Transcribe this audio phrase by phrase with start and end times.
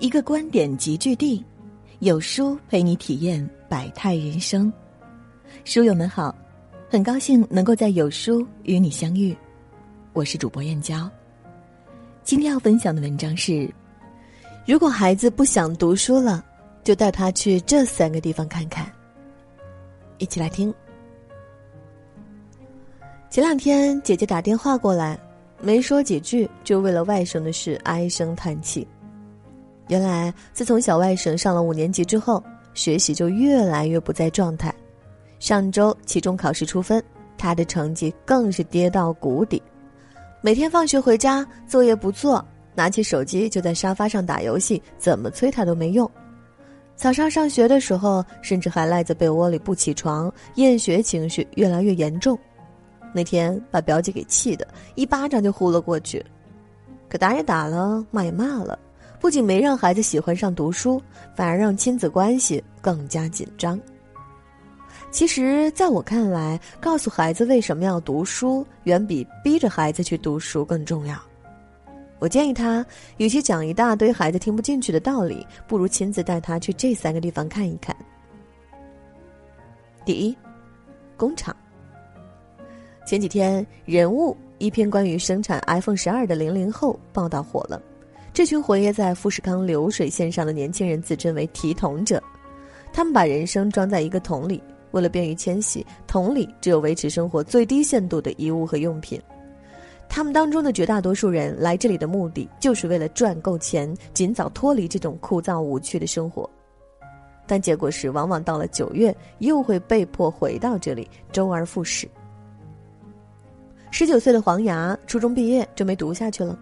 [0.00, 1.44] 一个观点集聚地，
[1.98, 4.72] 有书陪你体验百态人生。
[5.64, 6.32] 书友们好，
[6.88, 9.36] 很高兴能够在有书与你相遇，
[10.12, 11.10] 我是主播燕娇。
[12.22, 13.68] 今天要分享的文章是：
[14.64, 16.44] 如果孩子不想读书了，
[16.84, 18.88] 就带他去这三个地方看看。
[20.18, 20.72] 一起来听。
[23.30, 25.18] 前两天姐姐打电话过来，
[25.60, 28.86] 没说几句，就为了外甥的事唉声叹气。
[29.88, 32.42] 原来，自从小外甥上了五年级之后，
[32.74, 34.72] 学习就越来越不在状态。
[35.38, 37.02] 上周期中考试出分，
[37.36, 39.62] 他的成绩更是跌到谷底。
[40.40, 46.08] 每天放学回家，作业不做，拿起手机就在沙发上打游戏，怎么催他都没用。
[46.94, 52.38] 早上上学的时候，甚至还赖在被窝里不起床，厌学情绪越来越严重。
[53.14, 56.22] 那天把表姐给气的，一巴掌就呼了过去，
[57.08, 58.78] 可打也打了，骂也骂了。
[59.20, 61.02] 不仅没让孩子喜欢上读书，
[61.34, 63.78] 反而让亲子关系更加紧张。
[65.10, 71.16] 其实，在我看来，告诉孩子为什么要读书，远比逼着孩子去读书更重要。
[72.18, 72.84] 我建议他，
[73.16, 77.94] 与其讲一大堆孩子听不进去的道理，不如亲自带他去这三个地方看一看。
[80.04, 80.36] 第一，
[81.16, 81.54] 工厂。
[83.06, 87.80] 前几天，《人物》一篇关于生产 iPhone 十二的零零后报道火了。
[88.38, 92.22] 这群活跃在富士康流水线上的年轻人自称为“提桶者”，
[92.94, 99.20] 他们把人生装在一个桶里，为了便于迁徙，桶里只有维持生活最低限度的衣物和用品。
[100.08, 106.48] 他们当中的绝大多数人来这里的目的，就是为了赚够钱，尽早脱离这种枯燥无趣的生活。
[107.44, 112.08] 但结果是，往往到了九月，又会被迫回到这里，周而复始。
[113.90, 116.56] 十九岁的黄牙，初中毕业就没读下去了。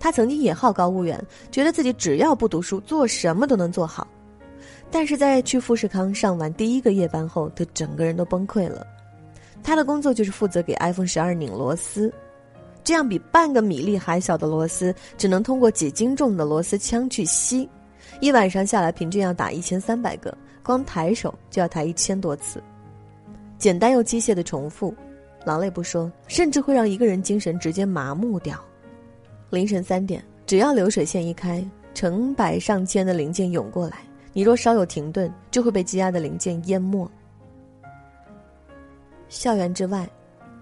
[0.00, 4.08] 他曾经也好高骛远，觉得自己只要不读书，做什么都能做好。
[4.90, 8.84] 但是在去富士康上完第一个夜班后，他整个人都崩溃了。
[9.62, 12.12] 他的工作就是负责给 iPhone 十二拧螺丝，
[12.82, 17.68] 这样比半个米粒还小的螺丝，只能通过几斤重的螺丝枪去吸。
[18.20, 22.60] 一晚上下来，平均要打一千三百个，光抬手就要抬一千多次。
[23.58, 24.94] 简单又机械的重复，
[25.44, 28.58] 劳累不说，甚至会让一个人精神直接麻木掉。
[29.50, 33.98] 凌晨三点，只要流水线一开，成百上千的零件涌过来，
[34.32, 37.10] 你若稍有停顿，就会被积压的零件淹没。
[39.28, 40.08] 校园之外，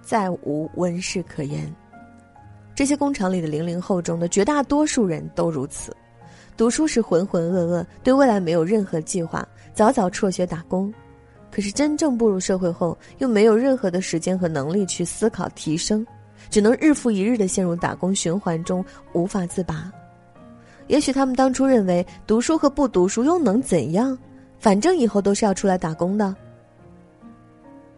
[0.01, 1.71] 再无温室可言。
[2.75, 5.95] 这些工厂里的零零后中的绝大多数人都如此，
[6.57, 10.93] 读书时浑浑噩噩，对未来没有任何计划，早早辍学打工。
[11.51, 16.07] 可是真正步入社会后，又没有任何的时间和能力去思考提升。
[16.51, 19.91] 只能日复一日的陷入打工循环中，无法自拔。
[20.87, 24.17] 也许他们当初认为读书和不读书又能怎样？
[24.59, 26.35] 反正以后都是要出来打工的。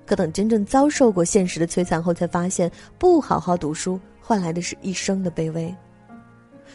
[0.04, 5.72] 可等真正遭受过现实的摧残后，才发现不好好读书换来的是一生的卑微。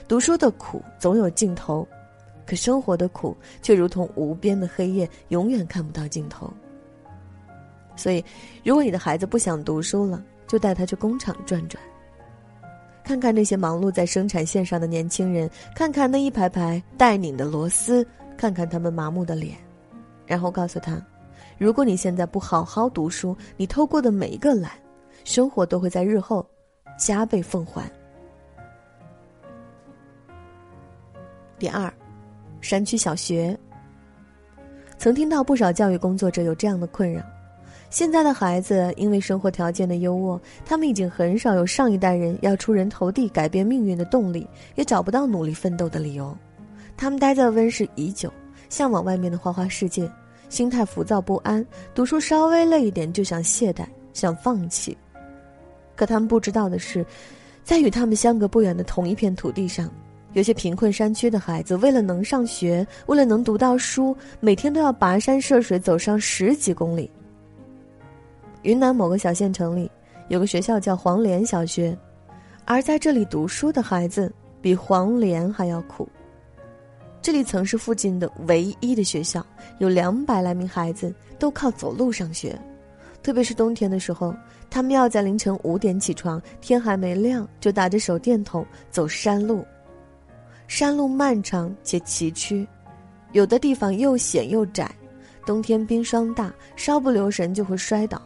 [0.07, 1.86] 读书的苦总有尽头，
[2.46, 6.52] 可生活的苦却如同无边的黑夜，永远看不到尽头。
[7.97, 8.24] 所以，
[8.63, 10.24] 如果你的孩子不想读书了，
[10.55, 11.77] 就带他去工厂转转，
[13.03, 18.07] 看看那些忙碌在生产线上的年轻人，看看那一排排待拧的螺丝，
[18.38, 19.57] 看看他们麻木的脸，
[20.25, 20.97] 然后告诉他：
[21.57, 24.71] 如果你现在不好好读书，你偷过的每一个懒，
[25.25, 26.47] 生活都会在日后
[26.97, 27.83] 加倍奉还。
[31.59, 31.94] 第二，
[32.61, 33.59] 山区小学，
[34.97, 37.21] 曾听到不少教育工作者有这样的困扰。
[37.90, 46.35] 现在的孩子因为生活条件的优渥，他们已经很少有上一代人要出人头地、改变命运的动力，也找不到努力奋斗的理由。
[46.97, 48.31] 他们待在温室已久，
[48.69, 50.09] 向往外面的花花世界，
[50.50, 54.97] 心态浮躁不安，读书稍微累一点就想懈怠、想放弃。
[55.95, 57.06] 可他们不知道的是，
[57.63, 59.89] 在与他们相隔不远的同一片土地上，
[60.33, 67.09] 有些贫困山区的孩子，为了能上学，为了能读到书，每天都要跋山涉水走上十几公里。
[68.65, 69.89] 云南某个小县城里，
[70.27, 71.95] 有个学校叫黄连小学，
[72.65, 76.09] 而在这里读书的孩子比黄连还要苦。
[77.21, 79.45] 这里曾是附近的唯一的学校，
[79.77, 82.59] 有两百来名孩子都靠走路上学。
[83.21, 84.35] 特别是冬天的时候，
[84.68, 89.63] 他们要在凌晨五点起床，天还没亮就打着手电筒走山路。
[90.68, 92.65] 山路漫长且崎岖，
[93.31, 94.89] 有的地方又险又窄，
[95.45, 98.19] 冬天冰霜大，稍不留神就会摔倒。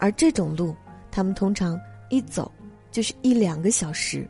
[0.00, 0.74] 而这种路，
[1.10, 2.50] 他们通常一走
[2.90, 4.26] 就是一两个小时。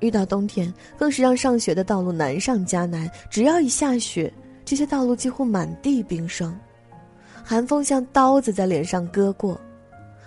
[0.00, 3.10] 遇到冬天，更是让上学的道路难上加难。
[3.28, 4.32] 只要一下雪，
[4.64, 6.58] 这些道路几乎满地冰霜，
[7.44, 9.60] 寒风像刀子在脸上割过，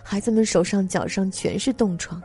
[0.04, 2.22] 孩子们手上脚上全是冻疮。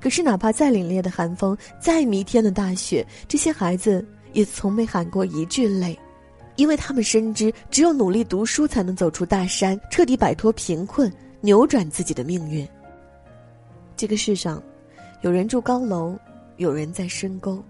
[0.00, 5.98] 可是，哪怕再凛冽的寒风，再弥天的大雪，这些孩子也从没喊过一句累，
[6.58, 11.10] 因为他们深知，只有努力读书，才能走出大山，彻底摆脱贫困，
[11.40, 12.68] 扭转自己的命运。
[13.96, 14.60] 这个世上，
[15.22, 16.18] 有人住高楼，
[16.56, 17.62] 有人在深沟，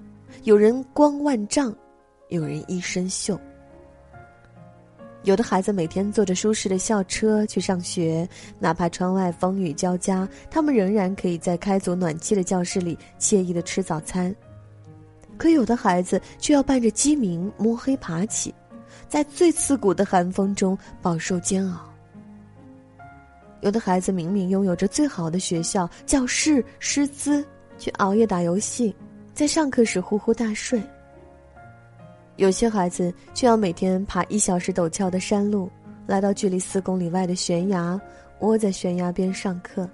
[0.44, 1.74] 有人光万丈，
[2.30, 3.38] 有人一身锈。
[5.22, 8.26] 有的孩子每天坐着舒适的校车去上学，
[8.58, 14.34] 哪怕窗外风雨交加，他们仍然可以在开足暖气的教室里惬意的吃早餐。
[15.36, 18.54] 可有的孩子却要伴着鸡鸣摸黑爬起，
[19.08, 21.80] 在最刺骨的寒风中饱受煎熬。
[23.60, 27.44] 有的孩子明明拥有着最好的学校、教室、师资，
[27.76, 28.94] 却熬夜打游戏，
[29.34, 30.80] 在上课时呼呼大睡。
[32.36, 35.68] 有些孩子却要每天爬一小时陡峭的山路，
[36.06, 38.00] 来到距离四公里外的悬崖，
[38.38, 39.88] 窝在悬崖边上课。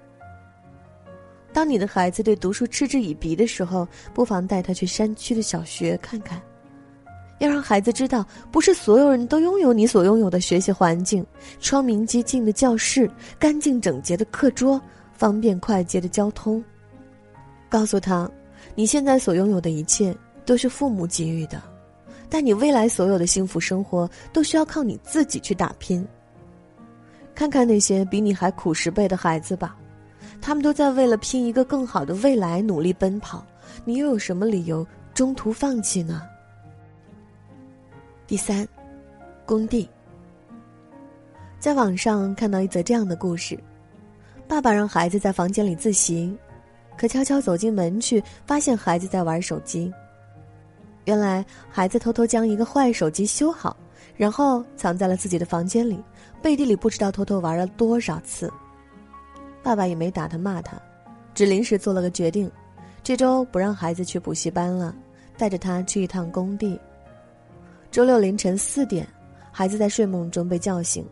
[1.51, 6.39] 当你的孩子对读书嗤之以鼻的时候，不妨带他去山区的小学看看。
[7.39, 11.25] 要让孩子知道，不是所有人都拥有你所拥有的学习环境：
[11.59, 14.81] 窗明几净的教室、干净整洁的课桌、
[15.13, 16.63] 方便快捷的交通。
[17.67, 18.29] 告诉他，
[18.73, 20.15] 你现在所拥有的一切
[20.45, 21.61] 都是父母给予的，
[22.29, 26.07] 但你未来所有的幸福生活都需要靠你自己去打拼。
[27.33, 29.75] 看看那些比你还苦十倍的孩子吧，
[30.39, 33.45] 他们都在为了拼一个更好的未来努力奔跑，
[33.83, 36.21] 你又有什么理由中途放弃呢？
[38.27, 38.67] 第三，
[39.45, 39.87] 工地。
[41.59, 43.55] 在网上看到一则这样的故事：
[44.47, 46.35] 爸爸让孩子在房间里自习，
[46.97, 49.93] 可悄悄走进门去，发现孩子在玩手机。
[51.03, 53.77] 原来孩子偷偷将一个坏手机修好，
[54.17, 56.03] 然后藏在了自己的房间里，
[56.41, 58.51] 背地里不知道偷偷玩了多少次。
[59.61, 60.81] 爸爸也没打他骂他，
[61.35, 62.51] 只临时做了个决定：
[63.03, 64.95] 这周不让孩子去补习班了，
[65.37, 66.79] 带着他去一趟工地。
[67.95, 69.07] 周六凌晨四点，
[69.53, 71.07] 孩子在睡梦中被叫醒，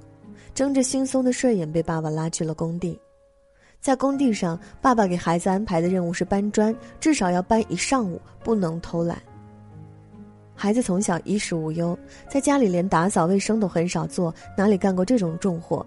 [0.53, 2.99] 睁着惺忪的睡眼被爸爸拉去了工地。
[3.79, 9.17] 在工地上，爸爸给孩子安排的任务是搬砖，至少要搬一上午，不能偷懒。
[10.53, 11.97] 孩子从小衣食无忧，
[12.29, 15.85] 在家里连打扫卫生都很少做，哪里干过这种重活？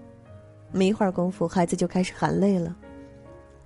[0.73, 2.75] 没一会儿功夫，孩子就开始喊累了。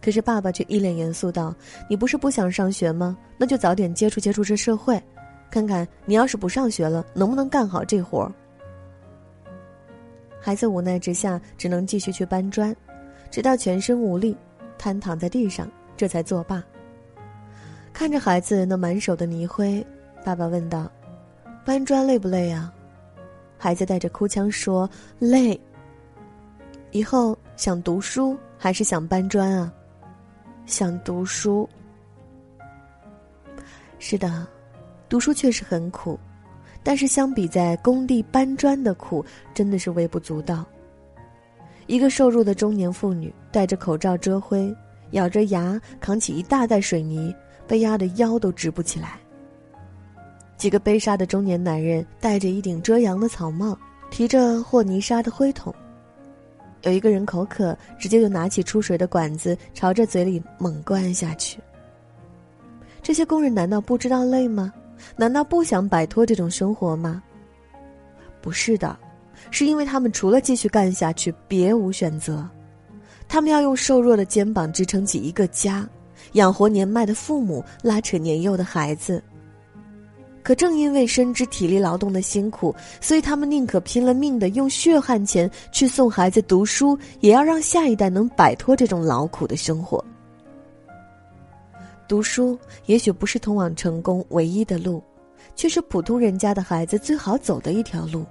[0.03, 1.55] 可是爸爸却一脸严肃道
[1.89, 3.17] ：“你不是不想上学吗？
[3.39, 5.01] 那就早点接触接触这社会。”
[5.51, 8.33] 看看你要是不上学了，能不能干好这活儿？
[10.41, 12.75] 孩子无奈之下，只能继续去搬砖，
[13.31, 14.37] 直到全身无力，
[14.79, 16.63] 瘫躺在地上，这才作罢。
[17.93, 19.85] 看着孩子那满手的泥灰，
[20.25, 20.91] 爸爸问道
[21.67, 22.73] ：“搬砖累不累啊？”
[23.59, 24.89] 孩子带着哭腔说
[25.19, 25.61] ：“累。”
[26.93, 29.73] 以后想读书还是想搬砖啊？
[30.65, 31.69] 想读书。
[33.99, 34.47] 是的。
[35.11, 36.17] 读书确实很苦，
[36.85, 40.65] 但是相比在工地搬砖的苦，真的是微不足道。
[41.89, 44.73] 一个瘦弱的中年妇女戴着口罩遮灰，
[45.11, 47.35] 咬着牙扛起一大袋水泥，
[47.67, 49.19] 被压得腰都直不起来。
[50.57, 53.77] 几个悲伤的中年男人戴着一顶遮阳的草帽，
[54.13, 55.75] 提着和泥沙的灰桶。
[56.83, 61.61] 有一个人口渴，直接就拿起出水的管子，朝着嘴里猛灌下去。
[63.03, 64.73] 这些工人难道不知道累吗？
[65.17, 67.23] 难道不想摆脱这种生活吗？
[68.41, 68.99] 不是的，
[69.51, 72.49] 是因为他们除了继续干下去，别无选择。
[73.29, 75.89] 他们要用瘦弱的肩膀支撑起一个家，
[76.33, 79.23] 养活年迈的父母，拉扯年幼的孩子。
[80.43, 90.03] 可正因为深知体力劳动的辛苦，所以他们宁可拼了命的用血汗钱去送孩子读书，也要让下一代能摆脱这种劳苦的生活。
[92.11, 95.01] 读书也许不是通往成功唯一的路，
[95.55, 98.27] 却是普通人家的孩子最好走的一条路。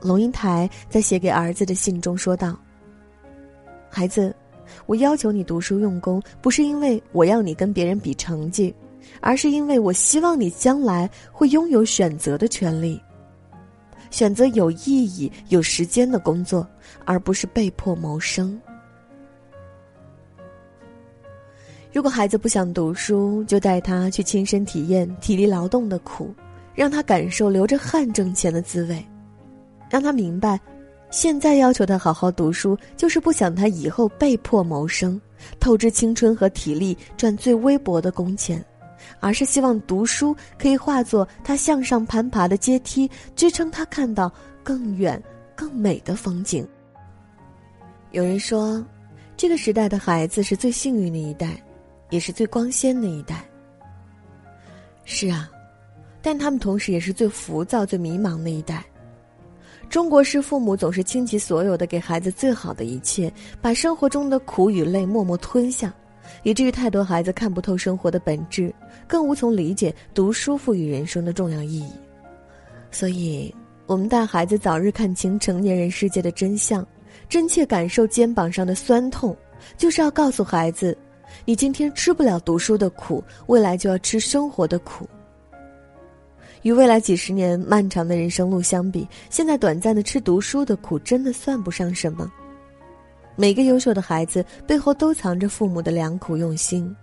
[0.00, 2.58] 龙应台在写给儿子的信中说道
[3.92, 4.34] ：“孩子，
[4.86, 8.74] 我要求你读书用功，不是因为我要你跟别人比成绩，
[9.20, 12.98] 而是因为我希望你将来会拥有选择的权利，
[14.10, 16.66] 选择有意义、有时间的工作，
[17.04, 18.58] 而不是被迫谋生。”
[21.92, 26.32] 如果孩子不想读书，就带他去亲身体验体力劳动的苦，
[26.72, 29.04] 让他感受流着汗挣钱的滋味，
[29.90, 30.58] 让他明白，
[31.10, 35.20] 现在要求他好好读书，就是不想他以后被迫谋生，
[35.58, 38.64] 透支青春和体力赚最微薄的工钱，
[39.18, 44.32] 而是希望读书可以化作他向上攀爬的阶梯，支撑他看到
[44.62, 45.20] 更远、
[45.56, 46.64] 更美的风景。
[48.12, 48.84] 有人说，
[49.36, 51.60] 这个时代的孩子是最幸运的一代，
[52.10, 53.44] 也是最光鲜的一代。
[55.04, 55.50] 是啊，
[56.20, 58.84] 但他们同时也是最浮躁、最迷茫的一代。
[59.88, 65.92] 中国式父母总是倾其所有的给孩子最好的一切，把生活中的苦与累默默吞下，
[66.44, 68.72] 以至于太多孩子看不透生活的本质，
[69.08, 71.90] 更无从理解读书赋予人生的重要意义。
[72.92, 73.52] 所以，
[73.86, 76.86] 我们带孩子早日看清成年人世界的真相，
[77.28, 79.36] 真切感受肩膀上的酸痛，
[79.76, 80.96] 就是要告诉孩子：
[81.44, 85.08] 你今天吃不了读书的苦，未来就要吃生活的苦。
[86.62, 92.30] 与未来几十年漫长的人生路相比，现在短暂的吃读书的苦，真的算不上什么。
[93.34, 96.94] 每个优秀的孩子背后都藏着父母的良苦用心。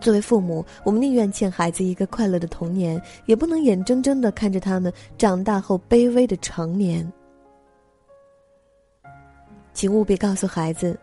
[0.00, 7.10] 作为父母，我们宁愿欠孩子一个快乐的童年，也不能眼睁睁的看着他们长大后卑微的成年。
[9.72, 10.96] 请务必告诉孩子，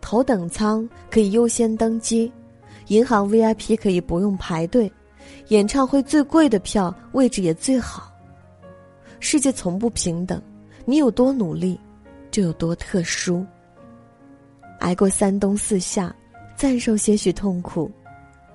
[0.00, 2.32] 头等舱可以优先登机，
[2.88, 4.90] 银行 VIP 可以不用排队。
[5.48, 8.12] 演唱会最贵的票位置也最好。
[9.20, 10.40] 世界从不平等，
[10.84, 11.78] 你有多努力，
[12.30, 13.44] 就有多特殊。
[14.80, 16.14] 挨过三冬四夏，
[16.56, 17.90] 暂受些许痛苦，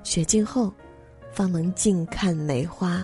[0.04, 0.72] 雪尽后，
[1.32, 3.04] 方能静看梅花。